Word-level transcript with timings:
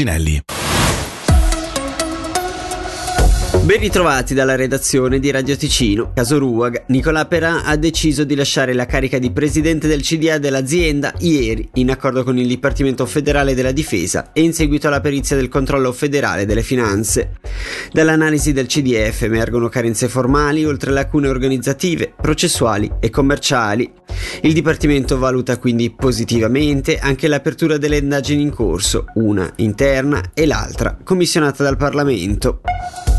Tosinelli. 0.00 0.40
Ben 3.62 3.78
ritrovati 3.78 4.32
dalla 4.32 4.56
redazione 4.56 5.20
di 5.20 5.30
Radio 5.30 5.56
Ticino. 5.56 6.12
Caso 6.14 6.38
Ruag, 6.38 6.84
Nicola 6.86 7.26
Perà 7.26 7.64
ha 7.64 7.76
deciso 7.76 8.24
di 8.24 8.34
lasciare 8.34 8.72
la 8.72 8.86
carica 8.86 9.18
di 9.18 9.30
presidente 9.30 9.86
del 9.86 10.00
CDA 10.00 10.38
dell'azienda 10.38 11.12
ieri, 11.18 11.68
in 11.74 11.90
accordo 11.90 12.24
con 12.24 12.38
il 12.38 12.48
Dipartimento 12.48 13.04
federale 13.04 13.54
della 13.54 13.72
difesa 13.72 14.32
e 14.32 14.40
in 14.40 14.54
seguito 14.54 14.86
alla 14.86 15.00
perizia 15.00 15.36
del 15.36 15.48
controllo 15.48 15.92
federale 15.92 16.46
delle 16.46 16.62
finanze. 16.62 17.34
Dall'analisi 17.92 18.52
del 18.52 18.66
CDF 18.66 19.22
emergono 19.22 19.68
carenze 19.68 20.08
formali, 20.08 20.64
oltre 20.64 20.90
lacune 20.90 21.28
organizzative, 21.28 22.14
processuali 22.20 22.90
e 22.98 23.10
commerciali. 23.10 23.92
Il 24.42 24.52
Dipartimento 24.52 25.18
valuta 25.18 25.58
quindi 25.58 25.90
positivamente 25.90 26.98
anche 26.98 27.28
l'apertura 27.28 27.76
delle 27.76 27.98
indagini 27.98 28.42
in 28.42 28.50
corso, 28.50 29.06
una 29.14 29.50
interna 29.56 30.30
e 30.34 30.46
l'altra 30.46 30.96
commissionata 31.02 31.62
dal 31.62 31.76
Parlamento. 31.76 32.60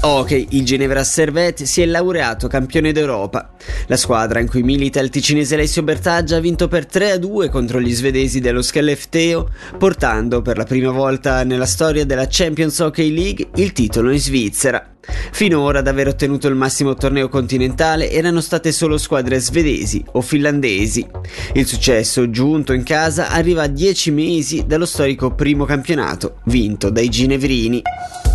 Ok, 0.04 0.48
il 0.50 0.66
Ginevra 0.66 1.04
Servette 1.04 1.66
si 1.66 1.84
è 1.84 1.86
laureato 1.86 2.48
campione 2.48 2.92
d'Europa. 2.92 3.54
La 3.86 3.98
squadra 3.98 4.40
in 4.40 4.48
cui 4.48 4.64
milita 4.64 5.00
il 5.00 5.12
ticinese 5.12 5.54
Alessio 5.54 5.84
Bertaggia 5.84 6.38
ha 6.38 6.40
vinto 6.40 6.68
per 6.68 6.88
3-2 6.92 7.52
contro 7.52 7.80
gli 7.80 7.94
svedesi 7.94 8.40
dello 8.40 8.64
Skellefteå, 8.64 9.48
portando 9.78 10.42
per 10.42 10.58
la 10.58 10.64
prima 10.64 10.90
volta 10.90 11.44
nella 11.44 11.68
storia 11.68 12.04
della 12.04 12.26
Champions 12.28 12.80
Hockey 12.80 13.14
League 13.14 13.50
il 13.58 13.74
titolo 13.74 14.10
in 14.10 14.20
Svizzera. 14.20 14.96
Finora 15.32 15.80
ad 15.80 15.88
aver 15.88 16.08
ottenuto 16.08 16.48
il 16.48 16.56
massimo 16.56 16.94
torneo 16.94 17.28
continentale 17.28 18.12
erano 18.12 18.42
state 18.42 18.72
solo 18.72 18.98
squadre 18.98 19.40
svedesi 19.40 20.04
o 20.14 20.22
finlandesi. 20.22 21.08
Il 21.54 21.66
successo 21.66 22.30
giunto 22.30 22.74
in 22.74 22.84
casa 22.84 23.30
arriva 23.30 23.64
a 23.64 23.68
10 23.68 24.12
mesi 24.12 24.66
dallo 24.66 24.86
storico 24.86 25.34
primo 25.34 25.66
campionato, 25.66 26.42
vinto 26.46 26.90
dai 26.90 27.10
ginevrini. 27.10 27.82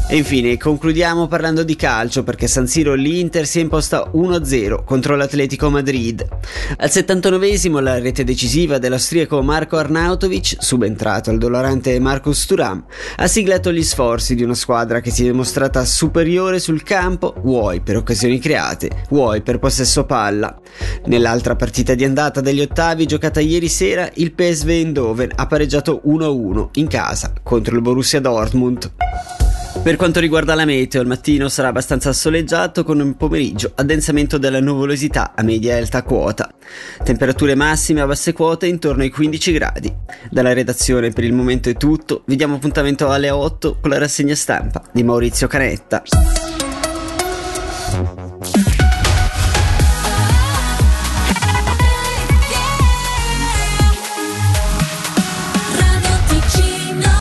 E 0.09 0.19
infine 0.19 0.57
concludiamo 0.57 1.27
parlando 1.27 1.65
di 1.65 1.75
calcio 1.75 2.23
perché 2.23 2.47
San 2.47 2.69
Siro 2.69 2.95
l'Inter 2.95 3.45
si 3.45 3.59
è 3.59 3.63
imposta 3.63 4.13
1-0 4.15 4.85
contro 4.85 5.17
l'Atletico 5.17 5.69
Madrid. 5.69 6.25
Al 6.77 6.89
79esimo 6.89 7.83
la 7.83 7.99
rete 7.99 8.23
decisiva 8.23 8.79
dell'austriaco 8.79 9.43
Marco 9.43 9.77
Arnautovic, 9.79 10.59
subentrato 10.61 11.31
al 11.31 11.39
dolorante 11.39 11.99
Marcus 11.99 12.47
Thuram, 12.47 12.85
ha 13.17 13.27
siglato 13.27 13.73
gli 13.73 13.83
sforzi 13.83 14.37
di 14.37 14.45
una 14.45 14.55
squadra 14.55 15.01
che 15.01 15.11
si 15.11 15.23
è 15.23 15.25
dimostrata 15.25 15.85
superiore 15.85 16.61
sul 16.61 16.85
campo, 16.85 17.35
vuoi 17.43 17.81
per 17.81 17.97
occasioni 17.97 18.39
create, 18.39 19.07
vuoi 19.09 19.43
per 19.43 19.59
possesso 19.59 20.05
palla. 20.05 20.57
Nell'altra 21.07 21.57
partita 21.57 21.95
di 21.95 22.05
andata 22.05 22.41
degli 22.41 22.61
ottavi 22.61 23.07
giocata 23.07 23.41
ieri 23.41 23.69
sera, 23.69 24.09
il 24.15 24.33
PSV 24.33 24.69
Eindhoven 24.69 25.33
ha 25.35 25.49
pareggiato 25.49 26.03
1-1 26.07 26.69
in 26.75 26.87
casa 26.87 27.33
contro 27.43 27.75
il 27.75 27.83
Borussia 27.83 28.21
Dortmund. 28.21 29.46
Per 29.83 29.97
quanto 29.97 30.19
riguarda 30.19 30.55
la 30.55 30.65
meteo, 30.65 31.01
il 31.01 31.07
mattino 31.07 31.49
sarà 31.49 31.69
abbastanza 31.69 32.13
soleggiato 32.13 32.83
con 32.83 32.99
un 32.99 33.17
pomeriggio 33.17 33.73
addensamento 33.75 34.37
della 34.37 34.61
nuvolosità 34.61 35.33
a 35.35 35.43
media 35.43 35.75
e 35.75 35.79
alta 35.79 36.03
quota. 36.03 36.51
Temperature 37.05 37.55
massime 37.55 38.01
a 38.01 38.07
basse 38.07 38.33
quote 38.33 38.67
intorno 38.67 39.03
ai 39.03 39.11
15 39.11 39.53
gradi. 39.53 39.95
Dalla 40.31 40.53
redazione 40.53 41.11
per 41.11 41.25
il 41.25 41.33
momento 41.33 41.69
è 41.69 41.75
tutto, 41.75 42.23
vi 42.27 42.37
diamo 42.37 42.57
appuntamento 42.57 43.11
alle 43.11 43.31
8 43.31 43.79
con 43.81 43.91
la 43.91 43.99
rassegna 43.99 44.35
stampa 44.35 44.83
di 44.93 45.05
Maurizio 45.05 45.47
Canetta. 45.47 46.03